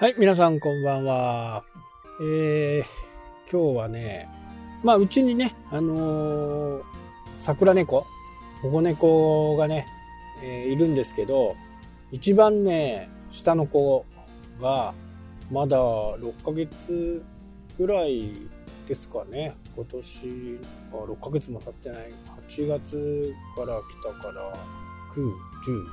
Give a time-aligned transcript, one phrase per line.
[0.00, 1.64] はい、皆さんこんばんは。
[2.22, 4.28] えー、今日はね、
[4.84, 6.82] まあ、うちにね、あのー、
[7.40, 8.06] 桜猫、
[8.62, 9.88] 保護猫がね、
[10.40, 11.56] えー、いるんですけど、
[12.12, 14.06] 一番ね、下の子
[14.62, 14.94] が、
[15.50, 17.20] まだ6ヶ月
[17.76, 18.46] ぐらい
[18.86, 19.56] ですかね。
[19.74, 20.60] 今年、
[20.92, 22.12] あ6ヶ月も経ってない。
[22.48, 24.52] 8月から来たから、
[25.12, 25.28] 9、
[25.66, 25.88] 10、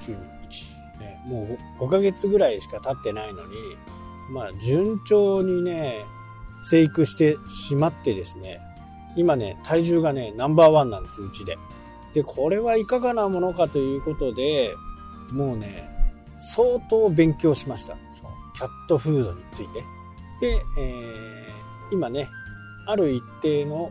[0.00, 0.73] 11、12、1。
[0.98, 3.56] ね、もう5ヶ月ぐらいしか経ってないのに、
[4.30, 6.04] まあ、順調にね、
[6.62, 8.60] 生育してしまってですね、
[9.16, 11.58] 今ね、体重がね、ナンバーワンなんです、うちで。
[12.14, 14.74] で、これはいかがなものかということで、
[15.30, 15.88] もうね、
[16.36, 17.96] 相当勉強しました。
[18.54, 19.80] キャットフードについて。
[20.40, 22.28] で、えー、今ね、
[22.86, 23.90] ある一定の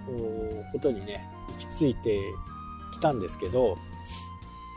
[0.72, 2.20] ことにね、行き着いて
[2.92, 3.78] きたんですけど、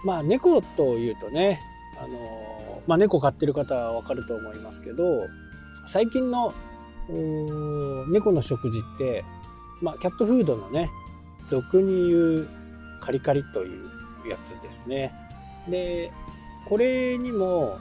[0.04, 1.60] まあ猫というとね、
[1.98, 5.26] あのまあ、猫飼ってる方はわかると思いますけど、
[5.86, 6.54] 最近の
[8.08, 9.24] 猫の食事って、
[9.80, 10.90] まあ、キャットフードのね、
[11.46, 12.48] 俗に言う
[13.00, 13.88] カリカリという
[14.28, 15.12] やつですね。
[15.68, 16.12] で、
[16.68, 17.78] これにも、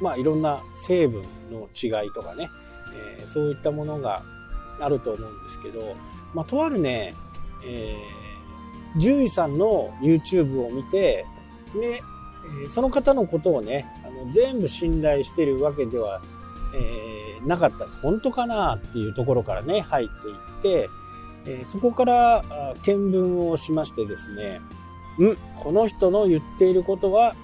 [0.00, 2.48] まあ、いろんな成分の違いとかね、
[3.18, 4.22] えー、そういったものが
[4.80, 5.94] あると思うんですけど、
[6.34, 7.14] まあ、とあるね、
[7.64, 11.26] えー、獣医さんの YouTube を見て、
[11.74, 12.02] で、
[12.70, 16.20] その方のことをね、あの全部信頼してるわけでは、
[16.74, 17.98] えー、なかったです。
[17.98, 20.90] 本当かなっていうところからね、入っていって、
[21.46, 22.44] え、そこから
[22.82, 24.60] 見聞をしましてですね、
[25.18, 27.34] んこの人の言っていることは、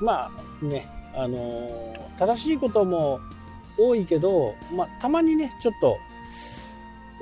[0.00, 0.30] ま
[0.62, 3.20] あね、あの、正しいことも
[3.78, 5.98] 多いけど、まあ、たまにね、ちょっと、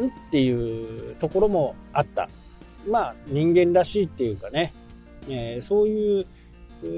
[0.03, 2.29] んっていうところもあった。
[2.89, 4.73] まあ、人間らしいっていうかね、
[5.29, 6.27] えー、そういう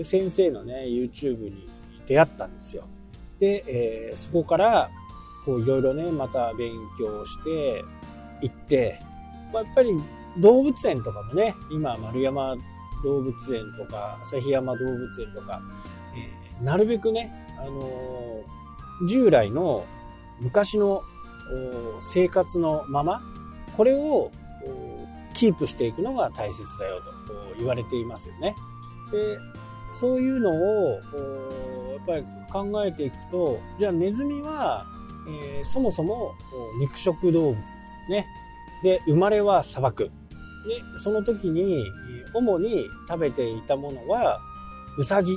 [0.04, 1.68] 先生のね、YouTube に
[2.06, 2.84] 出会ったんですよ。
[3.38, 4.90] で、えー、そこから、
[5.44, 7.84] こういろいろね、また勉強して
[8.42, 9.00] 行って、
[9.52, 9.90] まあ、やっぱり
[10.38, 12.56] 動物園とかもね、今丸山
[13.04, 15.62] 動物園とか旭山動物園とか、
[16.14, 19.84] えー、なるべくね、あのー、従来の
[20.40, 21.02] 昔の
[22.00, 23.22] 生活のまま、
[23.76, 24.30] これを
[25.34, 28.54] キープしていくのが大切だよと言われていますよね。
[29.10, 29.38] で、
[29.90, 31.00] そういうのを
[31.92, 34.86] やっぱり考えていくとじゃあネズミは、
[35.28, 36.34] えー、そもそも
[36.80, 37.74] 肉食動物です
[38.10, 38.26] ね。
[38.82, 40.10] で生まれは砂漠で
[40.98, 41.84] その時に
[42.34, 44.40] 主に食べていたものは
[44.98, 45.36] ウサギ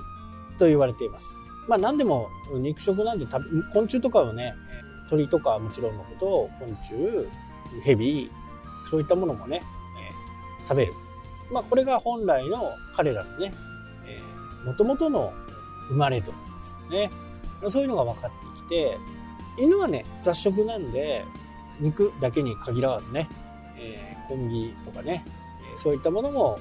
[0.57, 1.25] と言われています。
[1.67, 2.29] まあ何でも
[2.59, 3.25] 肉食なんで
[3.73, 4.53] 昆虫とかはね
[5.09, 7.27] 鳥とかはもちろんのこと昆虫
[7.83, 8.29] ヘビ
[8.89, 9.61] そういったものもね、
[10.67, 10.93] 食べる。
[11.51, 13.53] まあこれが本来の彼らのね
[14.65, 15.33] もともとの
[15.89, 17.11] 生まれとですね。
[17.69, 18.97] そういうのが分かってきて、
[19.59, 21.25] 犬はね、雑食なんで、
[21.79, 23.27] 肉だけに限らずね、
[23.77, 25.25] えー、小麦とかね、
[25.77, 26.59] そういったものも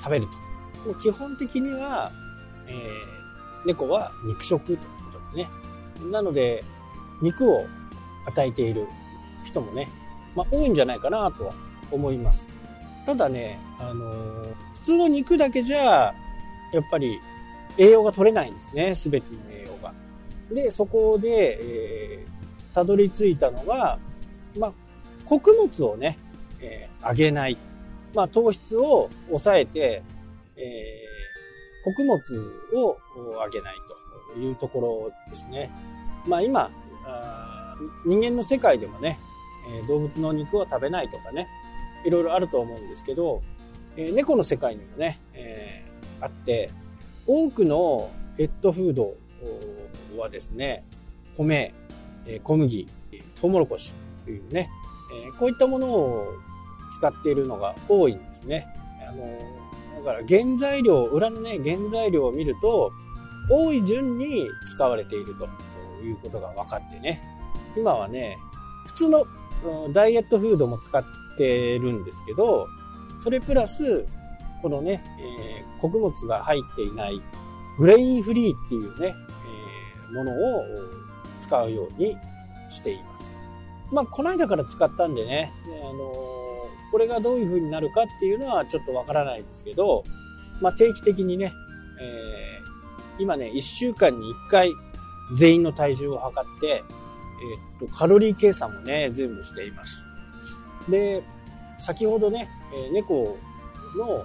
[0.00, 0.94] 食べるとも。
[0.94, 2.10] 基本的には、
[2.66, 4.84] えー、猫は肉食というこ
[5.30, 5.50] とでね。
[6.10, 6.64] なので、
[7.20, 7.66] 肉を
[8.26, 8.86] 与えている
[9.44, 9.88] 人もね、
[10.36, 11.54] まあ、多いんじゃないかなとは
[11.90, 12.56] 思います。
[13.06, 16.14] ただね、あのー、普通の肉だけじゃ、
[16.72, 17.18] やっぱり
[17.78, 19.94] 栄養が取れないんですね、すべての栄養が。
[20.50, 23.98] で、そこで、えー、たどり着いたのが、
[24.56, 24.72] まあ、
[25.24, 26.18] 穀物をね、
[26.60, 27.56] えー、あげない。
[28.14, 30.02] まあ、糖質を抑えて、
[30.56, 32.18] えー、穀物
[32.86, 32.98] を
[33.42, 33.74] あげない
[34.34, 35.70] というところですね。
[36.26, 36.70] まあ、今、
[37.04, 39.18] あ人間の世界でもね、
[39.68, 41.48] え動物の肉を食べないとかね、
[42.04, 43.42] いろいろあると思うんですけど、
[43.96, 45.84] え猫の世界にもね、え
[46.20, 46.70] あって、
[47.28, 49.14] 多くのペットフード
[50.16, 50.82] はですね、
[51.36, 51.74] 米、
[52.42, 52.88] 小麦、
[53.38, 53.92] トウモロコシ
[54.24, 54.70] というね、
[55.38, 56.32] こういったものを
[56.90, 58.66] 使っているのが多いんですね。
[59.06, 62.90] あの、だから原材料、裏のね、原材料を見ると、
[63.50, 65.48] 多い順に使われていると
[66.02, 67.22] いうことが分かってね。
[67.76, 68.38] 今はね、
[68.86, 69.26] 普通の
[69.92, 71.04] ダイエットフードも使っ
[71.36, 72.66] てるんですけど、
[73.18, 74.06] それプラス、
[74.62, 77.20] このね、えー、穀物が入っていない
[77.78, 79.14] グレインフリーっていうね、
[80.08, 80.62] えー、ものを
[81.38, 82.16] 使うように
[82.68, 83.38] しています。
[83.90, 85.52] まあ、この間から使ったんでね、
[85.82, 90.04] あのー、これがどういう風になるかっていうのはちょっとわからないですけど、
[90.60, 91.52] まあ、定期的にね、
[92.00, 94.72] えー、今ね、1週間に1回
[95.36, 100.02] 全員の体重を測って、えー、っと、カロリー計算もね、全部しています。
[100.88, 101.22] で、
[101.78, 103.38] 先ほどね、え猫
[103.96, 104.24] の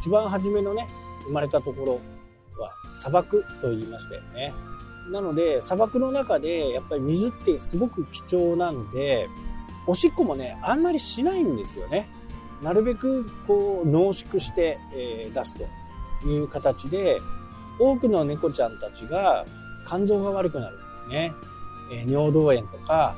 [0.00, 0.88] 一番初めのね、
[1.24, 4.54] 生まれたところは砂漠と言いましたよね。
[5.10, 9.28] なので、砂漠の中でやっぱり水ってすごく貴重なんで、
[9.86, 12.08] おしっこもね、あんまりしないんですよね。
[12.62, 15.56] なるべくこう濃縮して、え、出す
[16.22, 17.20] という形で、
[17.78, 19.44] 多くの猫ちゃんたちが
[19.86, 21.32] 肝臓が悪くなるんですね。
[21.92, 23.16] え、尿道炎とか、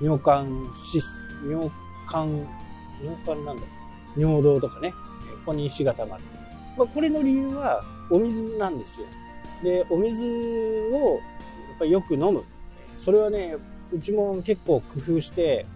[0.00, 1.18] 尿管シス、
[1.48, 1.70] 尿
[2.06, 2.46] 管、
[3.02, 3.64] 尿管なんだっ
[4.14, 4.20] け？
[4.20, 4.94] 尿道とかね、
[5.44, 6.24] ここに石が溜まる。
[6.76, 9.06] まあ、これの理由はお水なんですよ。
[9.62, 10.22] で、お水
[10.92, 11.20] を
[11.70, 12.44] やっぱりよく飲む。
[12.98, 13.56] それはね、
[13.92, 15.66] うちも結構工夫して、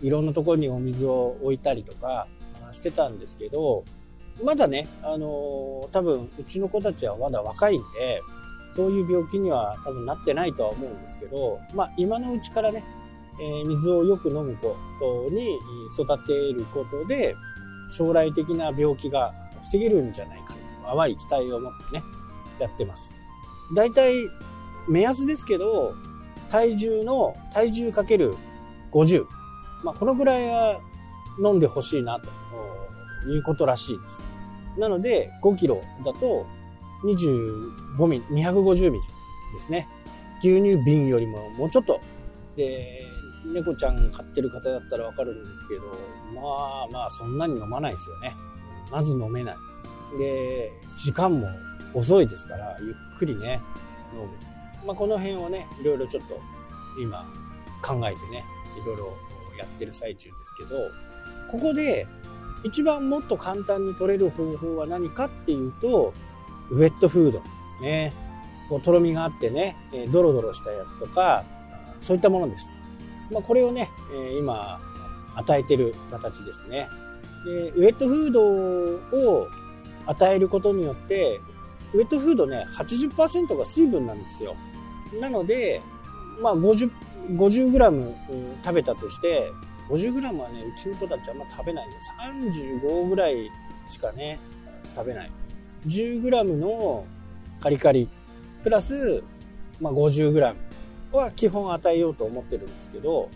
[0.00, 2.26] いろんなところにお水を置いたりとか
[2.72, 3.84] してたんですけど、
[4.42, 8.22] まだね、あのー、多分うちの子たちはまだ若いんで、
[8.74, 12.84] そういう病気には多分なってないとは思うんですけど、まあ今のうちからね、
[13.40, 15.58] えー、水をよく飲むことに
[15.98, 17.34] 育てることで、
[17.90, 22.04] 将来的な病気が防げるんじゃないかと、淡い期待を持ってね、
[22.58, 23.20] やってます。
[23.74, 24.28] 大体、
[24.88, 25.94] 目安ですけど、
[26.48, 28.36] 体重の、体重かける
[28.92, 29.24] 50。
[29.84, 30.80] まあ、このぐらいは
[31.42, 32.28] 飲んでほしいなと
[33.30, 34.24] いうことらしいです。
[34.78, 36.46] なので、5キロだと
[37.04, 39.04] 25ミリ、250ミリ
[39.52, 39.88] ですね。
[40.40, 42.00] 牛乳瓶よりももうちょっと。
[42.56, 43.04] で、
[43.44, 45.82] 猫ちゃん飼ってる方だったらわかるんですけど、
[46.34, 46.42] ま
[46.84, 48.36] あまあそんなに飲まないですよね。
[48.90, 49.56] まず飲めない。
[50.18, 51.48] で、時間も
[51.94, 53.60] 遅いですから、ゆっくりね、
[54.12, 54.28] 飲む。
[54.86, 56.38] まあこの辺をね、いろいろちょっと
[57.00, 57.26] 今
[57.82, 58.44] 考えてね、
[58.82, 59.16] いろいろ
[59.58, 60.76] やってる最中ですけど、
[61.50, 62.06] ここで
[62.64, 66.12] 一番もっと簡単に取れる方法は何かっていうと、
[66.70, 67.44] ウェットフードで
[67.78, 68.12] すね。
[68.68, 69.76] こう、とろみがあってね、
[70.12, 71.44] ドロドロしたやつとか、
[72.00, 72.76] そういったものです。
[73.30, 73.90] まあ、これをね、
[74.38, 74.80] 今、
[75.34, 76.88] 与えてる形ですね。
[77.44, 78.42] で、ウェットフード
[79.32, 79.48] を
[80.06, 81.40] 与えることによって、
[81.94, 84.56] ウェットフードね、80%が水分なんですよ。
[85.20, 85.80] なので、
[86.40, 86.90] まあ50、
[87.30, 88.14] 50g
[88.64, 89.52] 食べたとして、
[89.88, 91.88] 50g はね、うちの子たちはあんま食べない、
[92.52, 93.50] 35ぐらい
[93.88, 94.38] しかね、
[94.94, 95.30] 食べない。
[95.86, 97.04] 10g の
[97.60, 98.08] カリカリ、
[98.62, 99.22] プラス、
[99.80, 100.54] まあ、50g
[101.12, 103.30] は基本与えようと思ってるんですけど、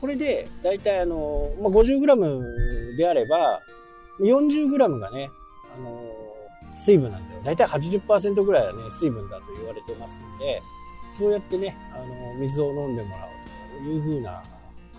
[0.00, 3.60] これで、だいたいあの、まあ、50g であれば、
[4.20, 5.30] 40g がね、
[5.76, 6.02] あの、
[6.76, 7.40] 水分なんですよ。
[7.42, 10.62] だいたい80%ぐらいはね、水分だと言われてますので、
[11.16, 14.42] そうやってね、あの、水を飲んでもらおうというふうな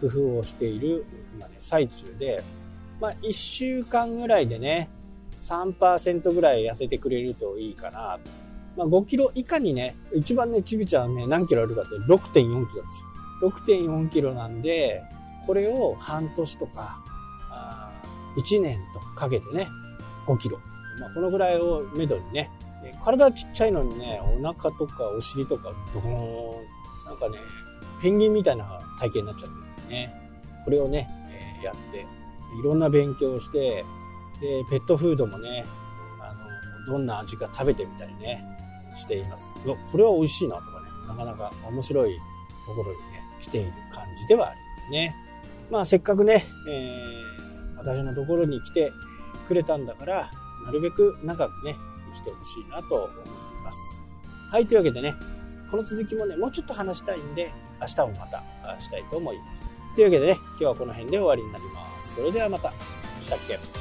[0.02, 2.44] 工夫をしている今ね、最中で、
[3.00, 4.90] まあ、1週間ぐらいでね、
[5.40, 8.20] 3%ぐらい痩せてくれるといいかな。
[8.78, 13.02] まあ、5キロ以下にね、一番ね、ちびちゃんはね、何キロあるかって6.4キロです
[13.42, 13.52] よ。
[13.66, 15.04] 6.4キロなんで、
[15.48, 17.04] これを半年とか、
[17.50, 17.92] あ
[18.38, 19.68] 1年とかかけてね、
[20.28, 20.60] 5キロ。
[21.00, 22.52] まあ、このぐらいをめどにね、
[23.04, 26.66] 体ちっちゃいのにね、お腹とかお尻とか、ドーン、
[27.06, 27.40] なんかね、
[28.00, 30.32] ペンギンみたいな体型になっちゃってるんですね。
[30.66, 32.06] これをね、えー、やって、
[32.60, 33.84] いろんな勉強をして、
[34.40, 35.66] で、ペットフードもね、
[36.22, 36.34] あ
[36.88, 38.57] の、どんな味か食べてみたりね、
[38.98, 39.54] しています。
[39.92, 42.18] これは美味しいなとかね、なかなか面白い
[42.66, 45.16] ところにね、来ている感じではありますね。
[45.70, 48.92] まあ、せっかくね、えー、私のところに来て
[49.48, 50.32] くれたんだから、
[50.66, 51.76] なるべく長くね、
[52.14, 53.10] 生きてほしいなと思い
[53.64, 53.80] ます。
[54.52, 55.14] はい、というわけでね、
[55.70, 58.44] この続きもね、もうちょっと話したいんで、明日もまた
[58.80, 59.70] したいと思います。
[59.96, 62.16] というわけでね、今日はこの辺で終わりになります。
[62.16, 62.74] それではまた。
[63.20, 63.77] したっけ？